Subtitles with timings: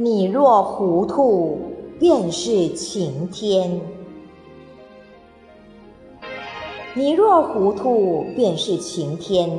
[0.00, 1.58] 你若糊涂，
[1.98, 3.80] 便是晴天；
[6.94, 9.50] 你若糊涂，便是晴天。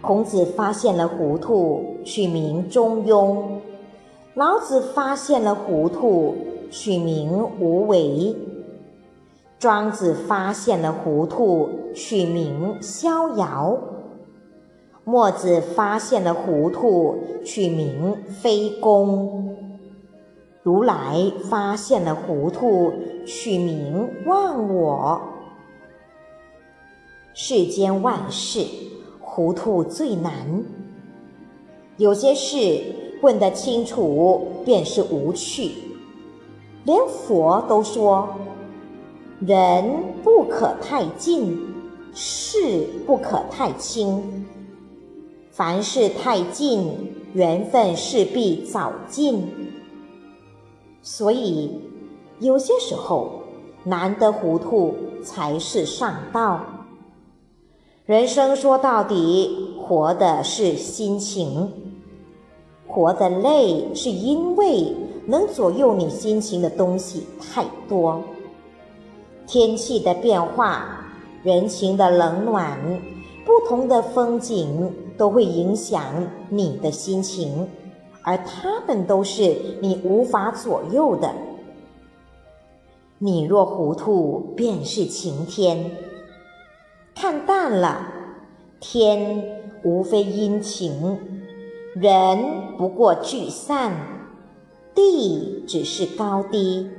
[0.00, 3.36] 孔子发现了糊涂，取名中庸；
[4.32, 6.34] 老子发现了糊涂，
[6.70, 8.34] 取名无为；
[9.58, 13.78] 庄子发现了糊涂，取名逍遥；
[15.06, 19.54] 墨子发现了糊涂，取名非攻；
[20.62, 22.90] 如来发现了糊涂，
[23.26, 25.20] 取名忘我。
[27.34, 28.64] 世间万事，
[29.20, 30.32] 糊涂最难。
[31.98, 32.80] 有些事
[33.20, 35.72] 问得清楚，便是无趣。
[36.84, 38.26] 连佛都说
[39.46, 39.84] ：“人
[40.22, 41.58] 不可太近，
[42.14, 44.46] 事不可太轻。
[45.56, 49.46] 凡事太近，缘分势必早尽。”
[51.00, 51.80] 所以，
[52.40, 53.30] 有些时候
[53.84, 56.60] 难得糊涂才是上道。
[58.04, 61.72] 人生说到底，活的是心情。
[62.88, 64.92] 活得累，是因为
[65.24, 68.20] 能左右你心情的东西太多。
[69.46, 71.06] 天气的变化，
[71.44, 72.76] 人情的冷暖，
[73.44, 76.02] 不同的风景都会影响
[76.48, 77.68] 你的心情，
[78.22, 81.32] 而他们都是你无法左右的。
[83.18, 85.90] 你若糊涂，便是晴天。
[87.14, 88.08] 看淡了，
[88.80, 91.18] 天无非阴晴。
[91.94, 93.92] 人不过聚散，
[94.94, 96.90] 地只是高低。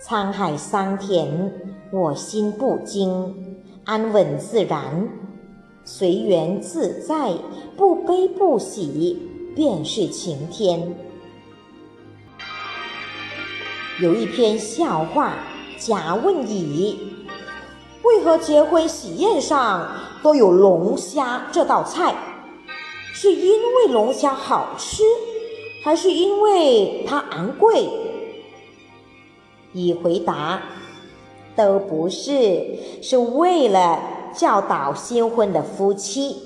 [0.00, 1.52] 沧海桑田，
[1.90, 5.08] 我心不惊，安稳自然，
[5.88, 7.32] 随缘自在，
[7.76, 9.16] 不悲不喜，
[9.54, 10.96] 便是晴天。
[14.00, 15.34] 有一篇笑话，
[15.78, 16.98] 甲问乙：
[18.02, 19.88] 为何结婚喜宴上
[20.24, 22.16] 都有龙虾这道菜？
[23.14, 25.04] 是因为龙虾好吃，
[25.84, 27.88] 还是因为它昂贵？
[29.72, 30.60] 乙回答：
[31.54, 34.00] 都不是，是为了
[34.36, 36.36] 教导新婚的夫妻，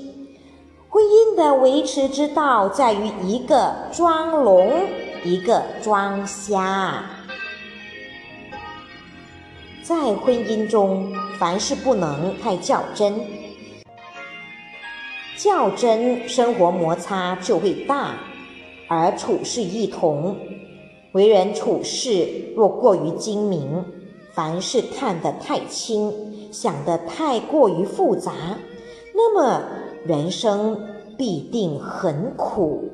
[0.89, 4.87] 婚姻的维持之道在于一个装聋，
[5.25, 7.05] 一个装瞎。
[9.83, 13.13] 在婚姻中，凡事不能太较真。
[15.37, 18.13] 较真，生活摩擦就会大；
[18.89, 20.37] 而处事一同，
[21.11, 23.85] 为人处事若过于精明，
[24.33, 28.33] 凡事看得太轻，想的太过于复杂，
[29.15, 29.63] 那么
[30.05, 30.81] 人生
[31.17, 32.89] 必定很苦。